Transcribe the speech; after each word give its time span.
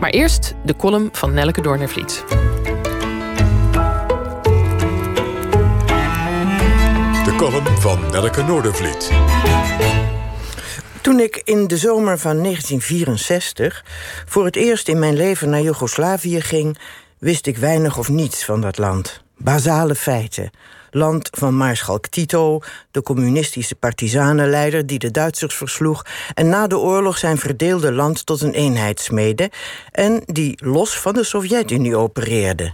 Maar 0.00 0.10
eerst 0.10 0.54
de 0.64 0.76
column 0.76 1.08
van 1.12 1.34
Nelleke 1.34 1.60
Doornervliet. 1.60 2.24
De 7.24 7.34
column 7.36 7.80
van 7.80 7.98
Nelleke 8.10 8.42
Noordervliet. 8.42 9.10
Toen 11.00 11.20
ik 11.20 11.42
in 11.44 11.66
de 11.66 11.76
zomer 11.76 12.18
van 12.18 12.42
1964 12.42 13.84
voor 14.26 14.44
het 14.44 14.56
eerst 14.56 14.88
in 14.88 14.98
mijn 14.98 15.16
leven 15.16 15.50
naar 15.50 15.62
Joegoslavië 15.62 16.40
ging, 16.40 16.78
wist 17.18 17.46
ik 17.46 17.56
weinig 17.56 17.98
of 17.98 18.08
niets 18.08 18.44
van 18.44 18.60
dat 18.60 18.78
land. 18.78 19.22
Basale 19.42 19.94
feiten. 19.94 20.50
Land 20.90 21.28
van 21.32 21.56
Maarschalk 21.56 22.06
Tito, 22.06 22.60
de 22.90 23.02
communistische 23.02 23.74
partisanenleider 23.74 24.86
die 24.86 24.98
de 24.98 25.10
Duitsers 25.10 25.54
versloeg 25.54 26.06
en 26.34 26.48
na 26.48 26.66
de 26.66 26.78
oorlog 26.78 27.18
zijn 27.18 27.38
verdeelde 27.38 27.92
land 27.92 28.26
tot 28.26 28.40
een 28.40 28.52
eenheid 28.52 29.00
smeedde 29.00 29.50
en 29.90 30.22
die 30.24 30.64
los 30.64 30.98
van 30.98 31.14
de 31.14 31.24
Sovjet-Unie 31.24 31.96
opereerde. 31.96 32.72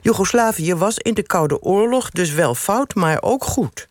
Joegoslavië 0.00 0.74
was 0.74 0.98
in 0.98 1.14
de 1.14 1.22
Koude 1.22 1.62
Oorlog 1.62 2.10
dus 2.10 2.32
wel 2.32 2.54
fout, 2.54 2.94
maar 2.94 3.22
ook 3.22 3.44
goed. 3.44 3.88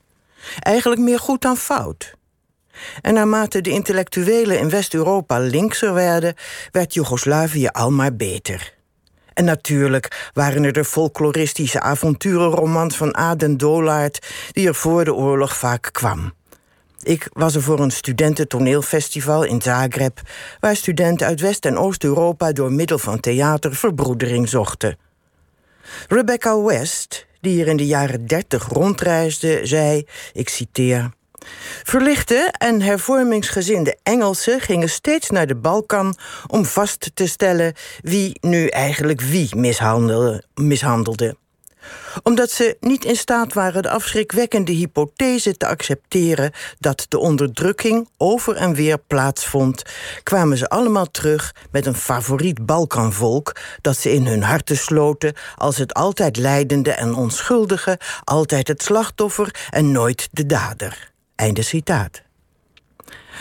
Eigenlijk 0.59 1.01
meer 1.01 1.19
goed 1.19 1.41
dan 1.41 1.57
fout. 1.57 2.13
En 3.01 3.13
naarmate 3.13 3.61
de 3.61 3.69
intellectuelen 3.69 4.59
in 4.59 4.69
West-Europa 4.69 5.39
linkser 5.39 5.93
werden, 5.93 6.35
werd 6.71 6.93
Joegoslavië 6.93 7.67
al 7.67 7.91
maar 7.91 8.15
beter. 8.15 8.73
En 9.33 9.45
natuurlijk 9.45 10.29
waren 10.33 10.63
er 10.63 10.73
de 10.73 10.83
folkloristische 10.83 11.79
avonturenromans 11.79 12.97
van 12.97 13.15
Aden 13.15 13.57
Dolaert, 13.57 14.27
die 14.51 14.67
er 14.67 14.75
voor 14.75 15.05
de 15.05 15.13
oorlog 15.13 15.57
vaak 15.57 15.89
kwam. 15.91 16.33
Ik 17.03 17.29
was 17.33 17.55
er 17.55 17.61
voor 17.61 17.79
een 17.79 17.91
studententoneelfestival 17.91 19.43
in 19.43 19.61
Zagreb, 19.61 20.21
waar 20.59 20.75
studenten 20.75 21.27
uit 21.27 21.41
West- 21.41 21.65
en 21.65 21.77
Oost-Europa 21.77 22.51
door 22.51 22.71
middel 22.71 22.97
van 22.97 23.19
theater 23.19 23.75
verbroedering 23.75 24.49
zochten. 24.49 24.97
Rebecca 26.07 26.61
West, 26.61 27.27
die 27.41 27.53
hier 27.53 27.67
in 27.67 27.77
de 27.77 27.85
jaren 27.85 28.27
dertig 28.27 28.67
rondreisde, 28.67 29.59
zei: 29.63 30.07
Ik 30.33 30.49
citeer. 30.49 31.11
Verlichte 31.83 32.53
en 32.57 32.81
hervormingsgezinde 32.81 33.97
Engelsen 34.03 34.59
gingen 34.59 34.89
steeds 34.89 35.29
naar 35.29 35.47
de 35.47 35.55
Balkan 35.55 36.15
om 36.47 36.65
vast 36.65 37.11
te 37.13 37.27
stellen 37.27 37.73
wie 38.01 38.37
nu 38.41 38.67
eigenlijk 38.67 39.21
wie 39.21 39.55
mishandelde. 39.55 40.43
mishandelde 40.55 41.35
omdat 42.23 42.51
ze 42.51 42.77
niet 42.79 43.05
in 43.05 43.15
staat 43.15 43.53
waren 43.53 43.81
de 43.81 43.89
afschrikwekkende 43.89 44.71
hypothese 44.71 45.57
te 45.57 45.67
accepteren 45.67 46.51
dat 46.79 47.05
de 47.09 47.19
onderdrukking 47.19 48.09
over 48.17 48.55
en 48.55 48.73
weer 48.73 48.97
plaatsvond, 48.97 49.83
kwamen 50.23 50.57
ze 50.57 50.69
allemaal 50.69 51.11
terug 51.11 51.55
met 51.71 51.85
een 51.85 51.95
favoriet 51.95 52.65
Balkanvolk 52.65 53.55
dat 53.81 53.97
ze 53.97 54.13
in 54.13 54.27
hun 54.27 54.43
harten 54.43 54.77
sloten 54.77 55.33
als 55.55 55.77
het 55.77 55.93
altijd 55.93 56.37
leidende 56.37 56.91
en 56.91 57.13
onschuldige, 57.13 57.99
altijd 58.23 58.67
het 58.67 58.83
slachtoffer 58.83 59.67
en 59.69 59.91
nooit 59.91 60.27
de 60.31 60.45
dader. 60.45 61.12
Einde 61.35 61.61
citaat. 61.61 62.21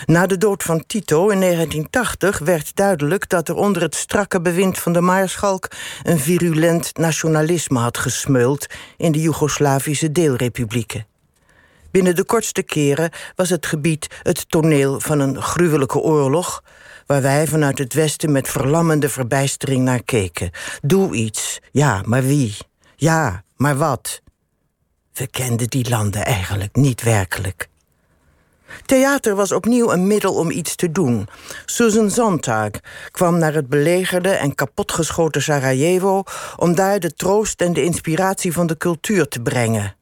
Na 0.05 0.25
de 0.25 0.37
dood 0.37 0.63
van 0.63 0.83
Tito 0.87 1.29
in 1.29 1.39
1980 1.39 2.39
werd 2.39 2.75
duidelijk 2.75 3.29
dat 3.29 3.49
er 3.49 3.55
onder 3.55 3.81
het 3.81 3.95
strakke 3.95 4.41
bewind 4.41 4.79
van 4.79 4.93
de 4.93 5.01
Maarschalk 5.01 5.67
een 6.03 6.19
virulent 6.19 6.97
nationalisme 6.97 7.79
had 7.79 7.97
gesmeuld 7.97 8.67
in 8.97 9.11
de 9.11 9.21
Joegoslavische 9.21 10.11
deelrepublieken. 10.11 11.05
Binnen 11.91 12.15
de 12.15 12.23
kortste 12.23 12.63
keren 12.63 13.09
was 13.35 13.49
het 13.49 13.65
gebied 13.65 14.07
het 14.23 14.49
toneel 14.49 14.99
van 14.99 15.19
een 15.19 15.41
gruwelijke 15.41 15.99
oorlog, 15.99 16.63
waar 17.05 17.21
wij 17.21 17.47
vanuit 17.47 17.77
het 17.77 17.93
Westen 17.93 18.31
met 18.31 18.49
verlammende 18.49 19.09
verbijstering 19.09 19.83
naar 19.83 20.03
keken. 20.03 20.51
Doe 20.81 21.15
iets. 21.15 21.59
Ja, 21.71 22.01
maar 22.05 22.23
wie? 22.23 22.57
Ja, 22.95 23.43
maar 23.57 23.77
wat? 23.77 24.21
We 25.13 25.27
kenden 25.27 25.67
die 25.67 25.89
landen 25.89 26.25
eigenlijk 26.25 26.75
niet 26.75 27.03
werkelijk. 27.03 27.67
Theater 28.85 29.35
was 29.35 29.51
opnieuw 29.51 29.91
een 29.91 30.07
middel 30.07 30.33
om 30.33 30.51
iets 30.51 30.75
te 30.75 30.91
doen. 30.91 31.27
Susan 31.65 32.11
Sontag 32.11 32.69
kwam 33.11 33.37
naar 33.37 33.53
het 33.53 33.67
belegerde 33.67 34.29
en 34.29 34.55
kapotgeschoten 34.55 35.41
Sarajevo 35.41 36.23
om 36.57 36.75
daar 36.75 36.99
de 36.99 37.13
troost 37.13 37.61
en 37.61 37.73
de 37.73 37.83
inspiratie 37.83 38.53
van 38.53 38.67
de 38.67 38.77
cultuur 38.77 39.27
te 39.27 39.39
brengen. 39.39 39.95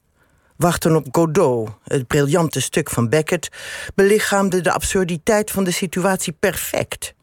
Wachten 0.56 0.96
op 0.96 1.06
Godot, 1.10 1.70
het 1.84 2.06
briljante 2.06 2.60
stuk 2.60 2.90
van 2.90 3.08
Beckett, 3.08 3.48
belichaamde 3.94 4.60
de 4.60 4.72
absurditeit 4.72 5.50
van 5.50 5.64
de 5.64 5.70
situatie 5.70 6.32
perfect. 6.32 7.14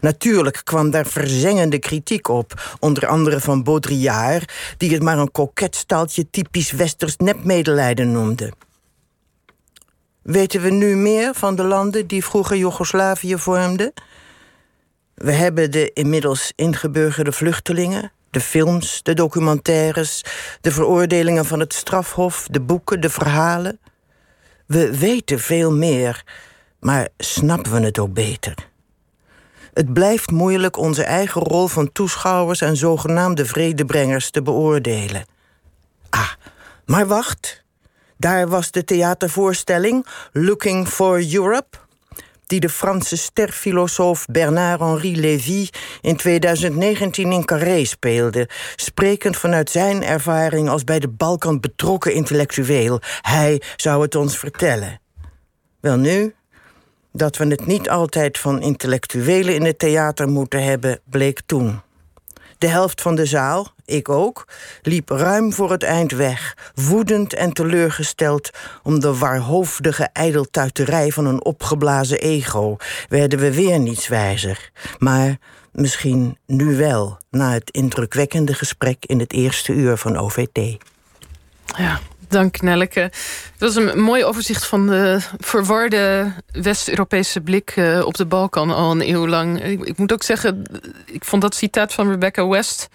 Natuurlijk 0.00 0.60
kwam 0.64 0.90
daar 0.90 1.06
verzengende 1.06 1.78
kritiek 1.78 2.28
op, 2.28 2.76
onder 2.80 3.06
andere 3.06 3.40
van 3.40 3.62
Baudrillard, 3.62 4.52
die 4.76 4.92
het 4.92 5.02
maar 5.02 5.18
een 5.18 5.30
koket 5.30 5.76
staaltje 5.76 6.30
typisch 6.30 6.70
westers 6.70 7.16
nepmedelijden 7.16 8.12
noemde. 8.12 8.52
Weten 10.26 10.60
we 10.60 10.70
nu 10.70 10.96
meer 10.96 11.34
van 11.34 11.56
de 11.56 11.62
landen 11.62 12.06
die 12.06 12.24
vroeger 12.24 12.56
Joegoslavië 12.56 13.38
vormden? 13.38 13.92
We 15.14 15.32
hebben 15.32 15.70
de 15.70 15.90
inmiddels 15.92 16.52
ingeburgerde 16.56 17.32
vluchtelingen, 17.32 18.12
de 18.30 18.40
films, 18.40 19.02
de 19.02 19.14
documentaires, 19.14 20.24
de 20.60 20.70
veroordelingen 20.70 21.44
van 21.44 21.60
het 21.60 21.74
strafhof, 21.74 22.46
de 22.50 22.60
boeken, 22.60 23.00
de 23.00 23.10
verhalen. 23.10 23.78
We 24.66 24.98
weten 24.98 25.38
veel 25.38 25.72
meer, 25.72 26.24
maar 26.80 27.08
snappen 27.18 27.72
we 27.72 27.80
het 27.80 27.98
ook 27.98 28.12
beter? 28.12 28.54
Het 29.72 29.92
blijft 29.92 30.30
moeilijk 30.30 30.76
onze 30.76 31.02
eigen 31.02 31.40
rol 31.40 31.66
van 31.66 31.92
toeschouwers 31.92 32.60
en 32.60 32.76
zogenaamde 32.76 33.44
vredebrengers 33.44 34.30
te 34.30 34.42
beoordelen. 34.42 35.24
Ah, 36.10 36.32
maar 36.84 37.06
wacht. 37.06 37.64
Daar 38.18 38.48
was 38.48 38.70
de 38.70 38.84
theatervoorstelling 38.84 40.06
Looking 40.32 40.88
for 40.88 41.34
Europe, 41.34 41.78
die 42.46 42.60
de 42.60 42.68
Franse 42.68 43.16
sterfilosoof 43.16 44.26
Bernard-Henri 44.26 45.20
Lévy 45.20 45.68
in 46.00 46.16
2019 46.16 47.32
in 47.32 47.44
Carré 47.44 47.84
speelde, 47.84 48.48
sprekend 48.76 49.36
vanuit 49.36 49.70
zijn 49.70 50.04
ervaring 50.04 50.68
als 50.68 50.84
bij 50.84 50.98
de 50.98 51.08
Balkan 51.08 51.60
betrokken 51.60 52.14
intellectueel. 52.14 53.00
Hij 53.20 53.62
zou 53.76 54.02
het 54.02 54.14
ons 54.14 54.38
vertellen. 54.38 55.00
Wel 55.80 55.96
nu, 55.96 56.34
dat 57.12 57.36
we 57.36 57.46
het 57.46 57.66
niet 57.66 57.90
altijd 57.90 58.38
van 58.38 58.62
intellectuelen 58.62 59.54
in 59.54 59.64
het 59.64 59.78
theater 59.78 60.28
moeten 60.28 60.62
hebben, 60.62 61.00
bleek 61.04 61.40
toen. 61.46 61.80
De 62.58 62.68
helft 62.68 63.02
van 63.02 63.14
de 63.14 63.26
zaal, 63.26 63.74
ik 63.86 64.08
ook, 64.08 64.44
liep 64.82 65.08
ruim 65.08 65.52
voor 65.52 65.70
het 65.70 65.82
eind 65.82 66.12
weg, 66.12 66.56
woedend 66.74 67.34
en 67.34 67.52
teleurgesteld 67.52 68.50
om 68.82 69.00
de 69.00 69.18
waarhoofdige 69.18 70.08
ijdeltuiterij 70.12 71.10
van 71.10 71.26
een 71.26 71.44
opgeblazen 71.44 72.20
ego. 72.20 72.76
Werden 73.08 73.38
we 73.38 73.54
weer 73.54 73.78
niets 73.78 74.08
wijzer. 74.08 74.70
Maar 74.98 75.36
misschien 75.72 76.38
nu 76.46 76.76
wel, 76.76 77.18
na 77.30 77.52
het 77.52 77.70
indrukwekkende 77.70 78.54
gesprek 78.54 79.04
in 79.06 79.18
het 79.18 79.32
eerste 79.32 79.72
uur 79.72 79.96
van 79.96 80.16
OVT. 80.16 80.76
Ja, 81.76 82.00
Dank 82.28 82.60
Nelleke. 82.60 83.10
Dat 83.58 83.74
was 83.74 83.84
een 83.84 84.00
mooi 84.00 84.24
overzicht 84.24 84.66
van 84.66 84.86
de 84.86 85.20
verwarde 85.38 86.32
West-Europese 86.52 87.40
blik 87.40 87.70
eh, 87.70 88.02
op 88.04 88.16
de 88.16 88.26
Balkan 88.26 88.70
al 88.70 88.90
een 88.90 89.08
eeuw 89.08 89.26
lang. 89.26 89.64
Ik, 89.64 89.98
moet 89.98 90.12
ook 90.12 90.22
zeggen, 90.22 90.62
ik 91.04 91.24
vond 91.24 91.42
dat 91.42 91.54
citaat 91.54 91.92
van 91.94 92.10
Rebecca 92.10 92.46
West 92.46 92.88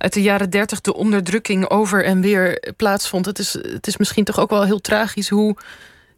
uit 0.00 0.12
de 0.12 0.22
jaren 0.22 0.50
dertig... 0.50 0.80
de 0.80 0.94
onderdrukking 0.94 1.70
over 1.70 2.04
en 2.04 2.20
weer 2.20 2.72
plaatsvond. 2.76 3.26
Het 3.26 3.38
is, 3.38 3.52
het 3.52 3.86
is 3.86 3.96
misschien 3.96 4.24
toch 4.24 4.38
ook 4.38 4.50
wel 4.50 4.64
heel 4.64 4.80
tragisch 4.80 5.28
hoe 5.28 5.56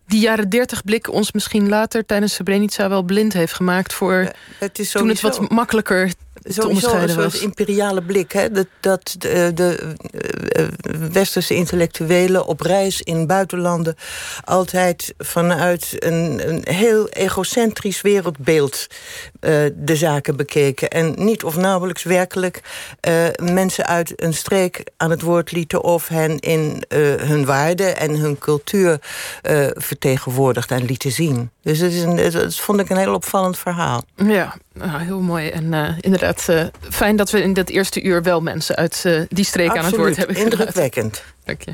die 0.07 0.21
jaren 0.21 0.49
dertig 0.49 0.85
blik 0.85 1.13
ons 1.13 1.33
misschien 1.33 1.69
later 1.69 2.07
tijdens 2.07 2.35
Srebrenica 2.35 2.89
wel 2.89 3.03
blind 3.03 3.33
heeft 3.33 3.53
gemaakt 3.53 3.93
voor 3.93 4.33
het 4.59 4.79
is 4.79 4.91
toen 4.91 5.09
het 5.09 5.21
wat 5.21 5.51
makkelijker 5.51 6.13
Sowieso 6.45 6.97
een 6.97 7.09
soort 7.09 7.41
imperiale 7.41 8.03
blik. 8.03 8.33
Hè? 8.33 8.51
Dat, 8.51 8.67
dat 8.81 9.15
de, 9.19 9.51
de, 9.55 9.95
eh, 10.49 10.65
westerse 11.13 11.55
intellectuelen 11.55 12.47
op 12.47 12.61
reis 12.61 13.03
in 13.03 13.27
buitenlanden... 13.27 13.97
altijd 14.45 15.15
vanuit 15.19 15.95
een, 15.99 16.49
een 16.49 16.63
heel 16.75 17.09
egocentrisch 17.09 18.01
wereldbeeld 18.01 18.87
uh, 19.41 19.51
de 19.75 19.97
zaken 19.97 20.37
bekeken. 20.37 20.91
En 20.91 21.15
niet 21.17 21.45
of 21.45 21.57
nauwelijks 21.57 22.03
werkelijk 22.03 22.61
uh, 23.09 23.25
mensen 23.43 23.87
uit 23.87 24.23
een 24.23 24.35
streek 24.35 24.85
aan 24.97 25.11
het 25.11 25.23
woord 25.23 25.53
lieten... 25.53 25.85
of 25.85 26.09
hen 26.09 26.39
in 26.39 26.83
hun 27.17 27.45
waarden 27.45 27.97
en 27.97 28.17
hun 28.17 28.39
cultuur 28.39 28.99
vertegenwoordigd 29.75 30.71
en 30.71 30.85
lieten 30.85 31.13
zien. 31.13 31.51
Dus 31.63 31.79
het 31.79 31.93
is 31.93 32.03
een, 32.03 32.31
dat 32.31 32.55
vond 32.55 32.81
ik 32.81 32.91
een 32.91 32.97
heel 32.97 33.15
opvallend 33.15 33.59
verhaal. 33.59 34.05
Ja, 34.17 34.55
nou, 34.73 35.03
heel 35.03 35.21
mooi. 35.21 35.49
En 35.49 35.65
uh, 35.65 35.89
inderdaad, 36.39 36.75
uh, 36.85 36.91
fijn 36.91 37.17
dat 37.17 37.31
we 37.31 37.43
in 37.43 37.53
dat 37.53 37.69
eerste 37.69 38.03
uur 38.03 38.23
wel 38.23 38.41
mensen 38.41 38.77
uit 38.77 39.03
uh, 39.07 39.23
die 39.29 39.45
streek 39.45 39.69
Absoluut, 39.69 39.85
aan 39.85 39.93
het 39.93 40.01
woord 40.01 40.17
hebben 40.17 40.37
indrukwekkend. 40.37 41.23
Dank 41.45 41.63
je. 41.63 41.71